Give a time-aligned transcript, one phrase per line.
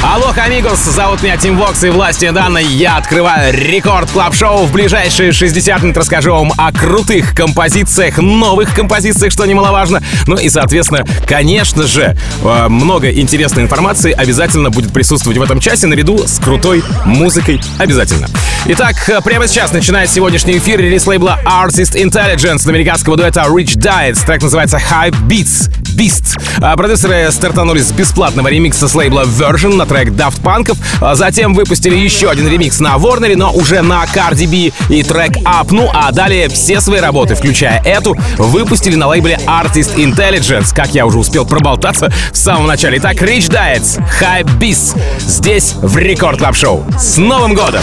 [0.00, 4.72] Алло, амигос, зовут меня Tim Vox и властью данной я открываю Record Club Show В
[4.72, 10.02] ближайшие 60 минут расскажу вам о крутых композициях, новых композициях, что немаловажно.
[10.26, 15.86] Ну и, соответственно, конечно же, э, много интересной информации обязательно будет присутствовать в этом часе
[15.86, 18.28] наряду с крутой музыкой обязательно.
[18.66, 24.24] Итак, э, прямо сейчас начинает сегодняшний эфир релиз лейбла Artist Intelligence американского дуэта Rich Diets.
[24.24, 25.70] Трек называется Hype Beats.
[25.96, 26.38] Beast.
[26.60, 30.78] А продюсеры стартанули с бесплатного ремикса с лейбла Version на трек Daft Punk'ов.
[31.00, 35.38] А затем выпустили еще один ремикс на Warner, но уже на Cardi B и трек
[35.38, 35.68] Up.
[35.70, 41.04] Ну а далее все свои работы, включая эту, выпустили на лейбле Artist Intelligence, как я
[41.04, 42.98] уже успел проболтаться в самом начале.
[42.98, 44.96] Итак, Rich Diets, Hype Beast.
[45.18, 46.84] Здесь в Record Club Show.
[46.98, 47.82] С Новым годом!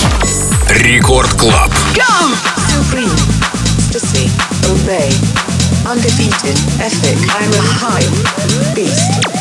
[0.70, 1.72] Рекорд Клаб.
[4.70, 5.10] Obey,
[5.90, 9.39] Undefeated, Epic, I'm a hype, beast.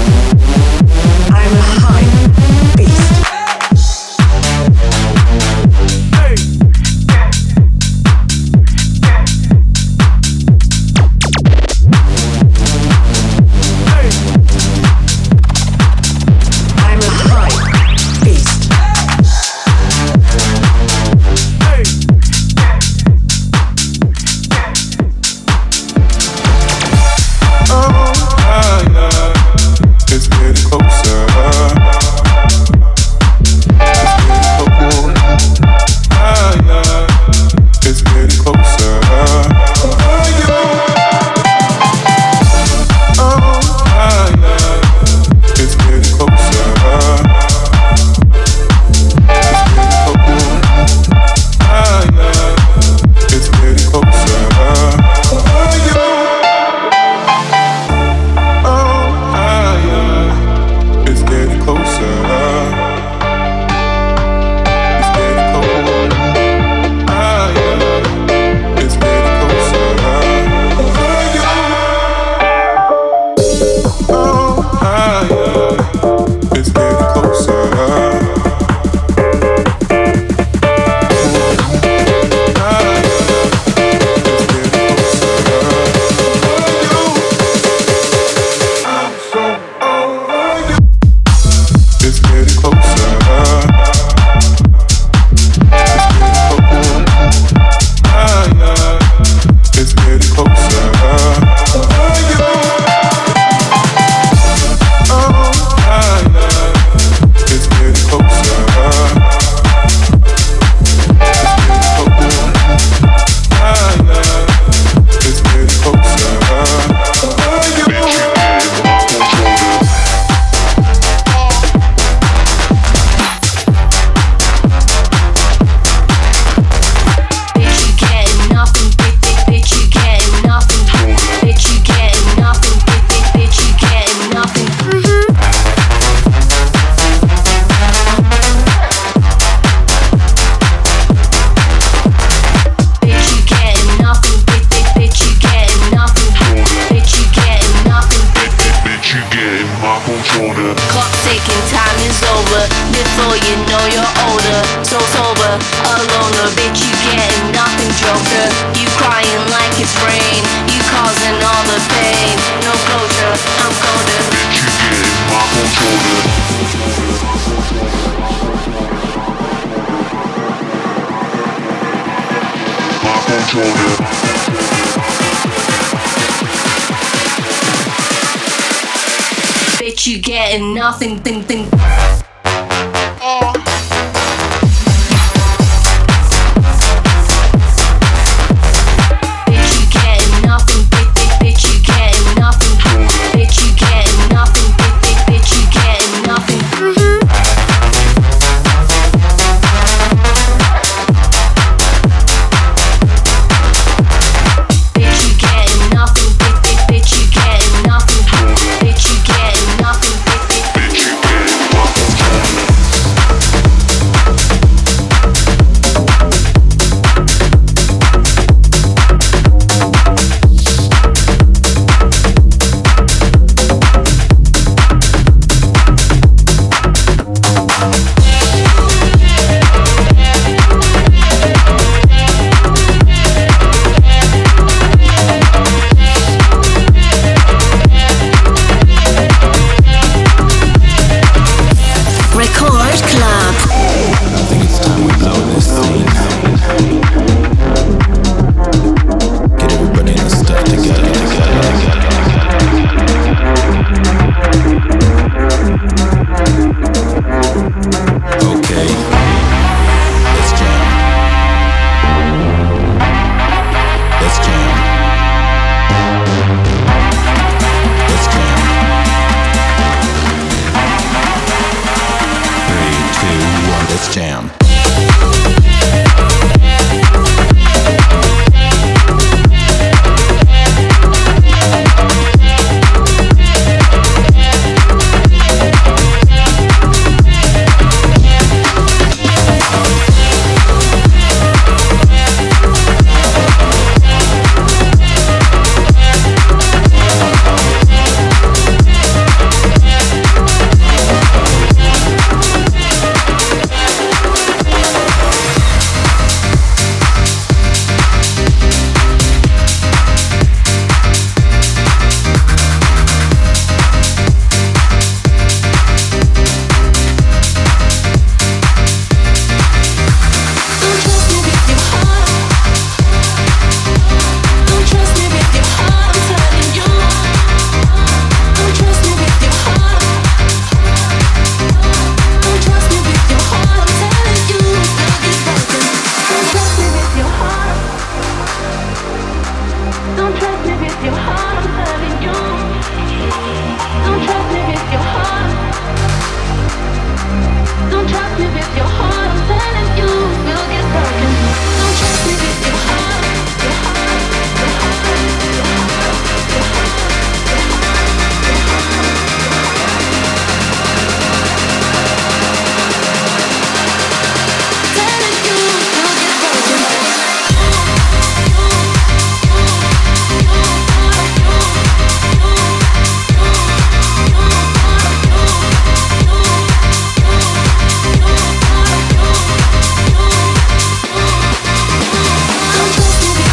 [180.52, 182.21] and nothing, thing, thing.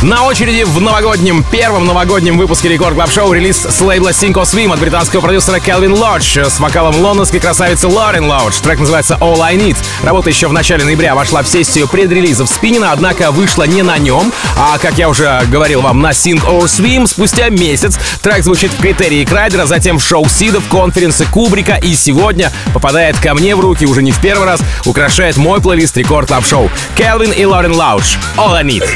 [0.09, 4.45] На очереди в новогоднем, первом новогоднем выпуске Record Club Show релиз с лейбла Sink or
[4.45, 8.55] Swim от британского продюсера Келвин Лодж с вокалом лондонской красавицы Лорен Лодж.
[8.63, 9.77] Трек называется All I Need.
[10.03, 13.99] Работа еще в начале ноября вошла в сессию предрелизов Spinnin' а, однако вышла не на
[13.99, 17.07] нем, а, как я уже говорил вам, на Sink or Swim.
[17.07, 22.51] Спустя месяц трек звучит в Kryteria Крайдера, затем в шоу Сидов, конференции Кубрика и сегодня
[22.73, 26.47] попадает ко мне в руки уже не в первый раз, украшает мой плейлист Record Club
[26.47, 26.71] Show.
[26.97, 28.17] Келвин и Лорен Лаудж.
[28.39, 28.89] All I Need.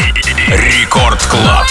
[0.48, 1.66] Рекорд Клаб.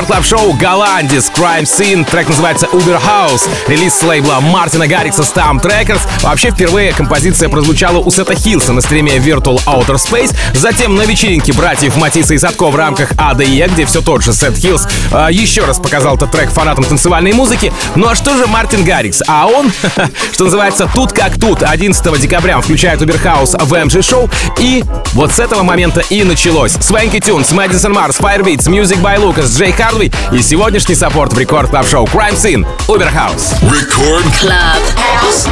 [0.00, 2.08] Record Club Show Голландец Crime Scene.
[2.08, 3.48] Трек называется Uber House.
[3.66, 6.00] Релиз с лейбла Мартина Гаррикса STMPD RCRDS.
[6.22, 10.34] Вообще, впервые композиция прозвучала у Сета Хилса на стриме Virtual Outer Space.
[10.54, 14.56] Затем на вечеринке братьев Матиса и Садко в рамках ADE, где все тот же Сет
[14.56, 17.72] Хилс э, еще раз показал этот трек фанатам танцевальной музыки.
[17.94, 19.22] Ну а что же Мартин Гаррикс?
[19.26, 19.72] А он,
[20.32, 21.62] что называется, тут как тут.
[21.62, 24.30] 11 декабря включает Uber House в MG Show.
[24.58, 26.76] И вот с этого момента и началось.
[26.80, 31.70] Свенки Тюнс, Мэдисон Марс, Firebeats, Music by Lucas, Джей Хардвей и сегодняшний саппорт в рекорд
[31.70, 33.60] клаб шоу Crime Scene Uber House.
[33.62, 34.54] Record Club
[34.94, 35.48] House.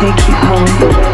[0.00, 1.09] Take you home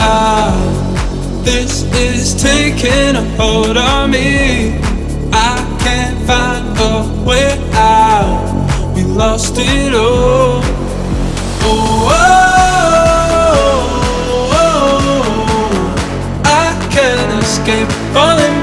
[0.00, 0.52] Ah,
[1.44, 4.78] this is taking a hold on me.
[5.32, 8.94] I can't find a way out.
[8.94, 10.62] We lost it all.
[11.70, 12.18] Oh, oh,
[14.52, 18.57] oh, oh I can't escape falling.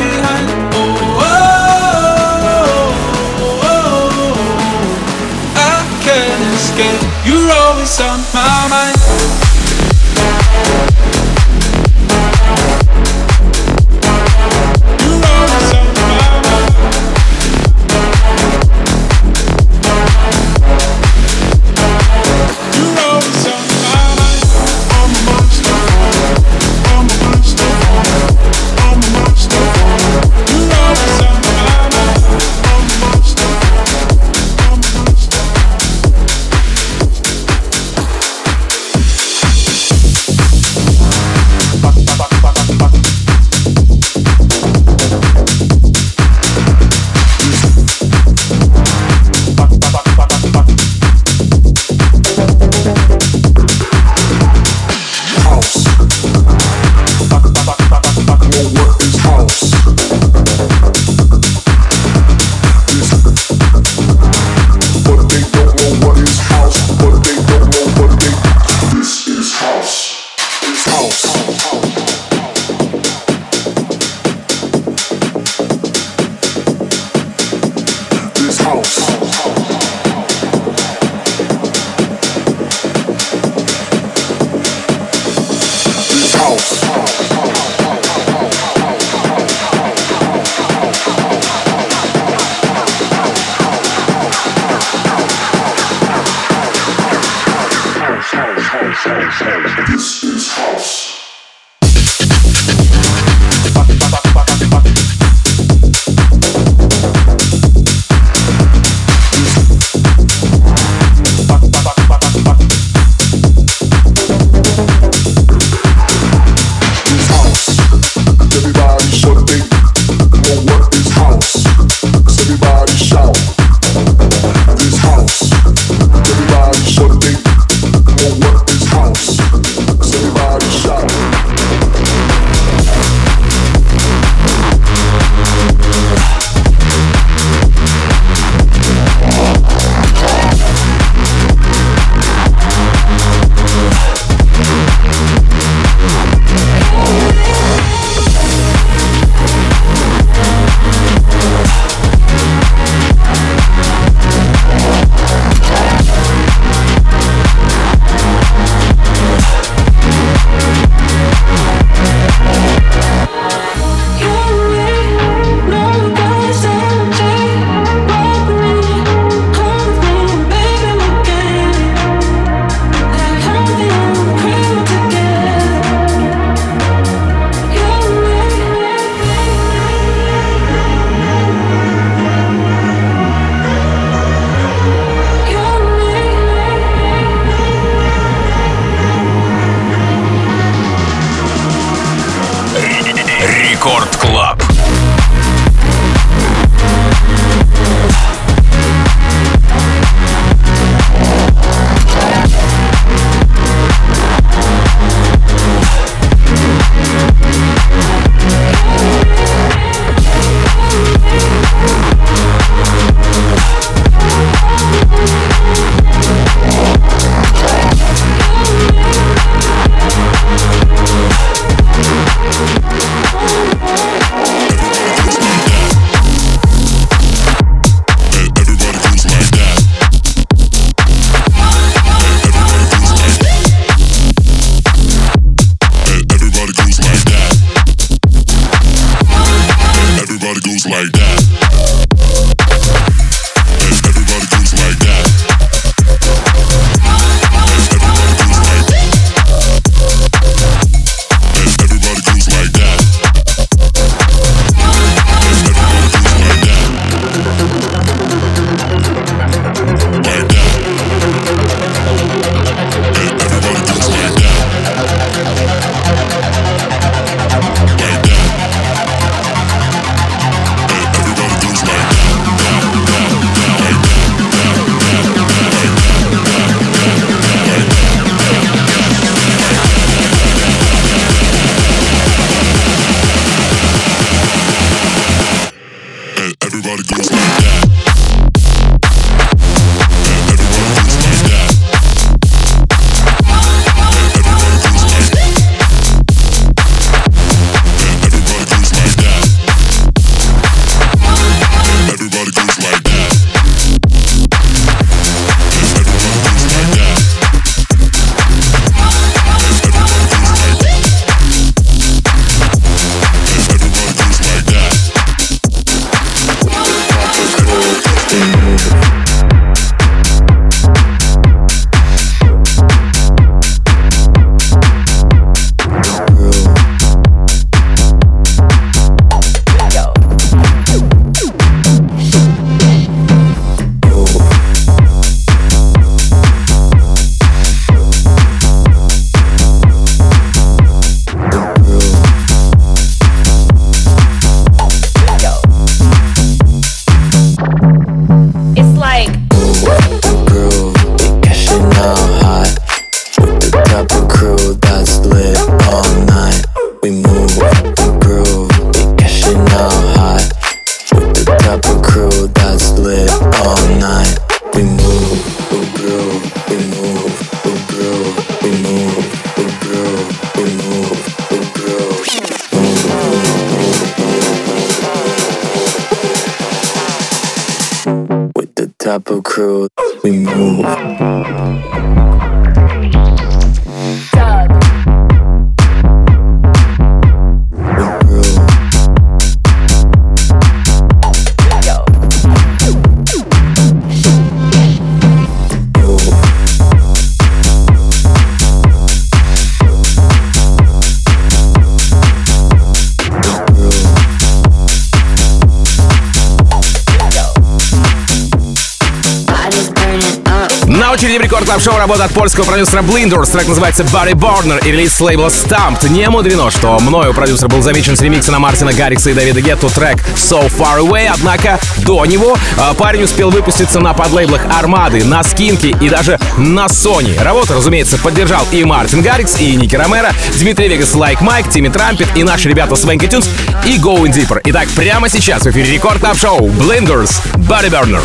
[412.08, 413.52] работа от Paul британского продюсера Blinders.
[413.52, 416.08] Трек называется Barry Burner и релиз с лейбла STMPD.
[416.10, 419.90] Не мудрено, что мною продюсер был замечен с ремикса на Мартина Гаррикса и Давида Гетто
[419.90, 425.44] трек So Far Away, однако до него а, парень успел выпуститься на подлейблах Армады, на
[425.44, 427.42] Skink е и даже на Sony.
[427.42, 432.30] Работу, разумеется, поддержал и Мартин Гаррикс, и Ники Ромеро, Дмитрий Вегас, Like Mike, Тимми Трампет
[432.36, 433.50] и наши ребята Swanky Tunes
[433.86, 434.62] и Going Deeper.
[434.66, 438.22] Итак, прямо сейчас в эфире Record Club Show Blinders Barry Burner.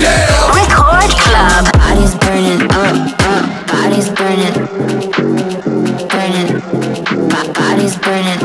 [0.00, 0.30] Yeah.
[0.54, 1.70] Record Club.
[1.74, 3.53] Body's burning up, up.
[3.84, 4.54] body's burning,
[6.08, 8.43] burning, my body's burning.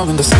[0.00, 0.39] loving the sun.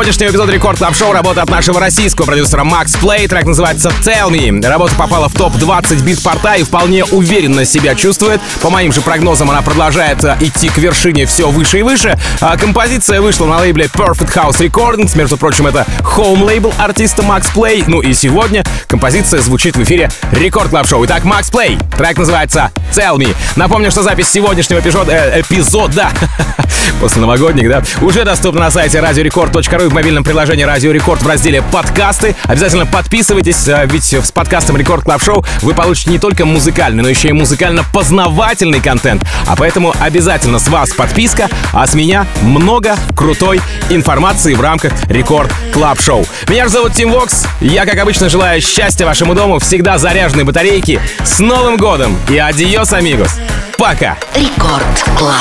[0.00, 3.28] сегодняшнего эпизода Record Club Show работа от нашего российского продюсера Max Play.
[3.28, 4.66] Трек называется Tell Me.
[4.66, 8.40] Работа попала в топ-20 Beatport а и вполне уверенно себя чувствует.
[8.62, 12.18] По моим же прогнозам, она продолжает э, идти к вершине все выше и выше.
[12.40, 15.18] А композиция вышла на лейбле Perfect House Recordings.
[15.18, 17.84] Между прочим, это home лейбл артиста Max Play.
[17.86, 21.04] Ну и сегодня композиция звучит в эфире Record Club Show.
[21.04, 21.76] Итак, Max Play.
[21.98, 23.36] Трек называется Tell Me.
[23.54, 26.08] Напомню, что запись сегодняшнего эпизода, э, эпизода
[27.02, 31.62] после новогодних, да, уже доступна на сайте radiorecord.ru в мобильном приложении Радио Рекорд в разделе
[31.62, 32.36] подкасты.
[32.44, 37.08] Обязательно подписывайтесь, э, ведь с подкастом Record Club Show вы получите не только музыкальный, но
[37.08, 39.24] еще и музыкально-познавательный контент.
[39.46, 43.60] А поэтому обязательно с вас подписка, а с меня много крутой
[43.90, 46.24] информации в рамках Record Club Show.
[46.48, 47.46] Меня же зовут Тим Вокс.
[47.60, 51.00] Я, как обычно, желаю счастья вашему дому, всегда заряженной батарейки.
[51.24, 53.38] С Новым годом и adios, amigos.
[53.76, 54.16] Пока!
[54.34, 55.34] Рекорд Клаб.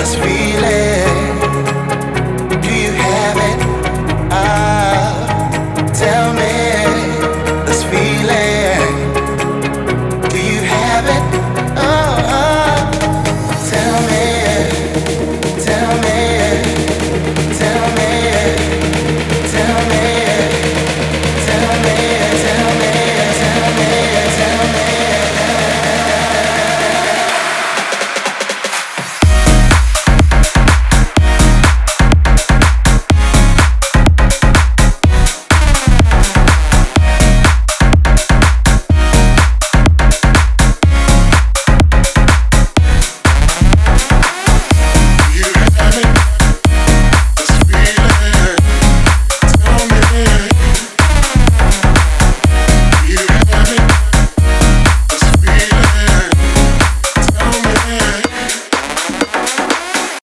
[0.00, 0.89] Let's feel it.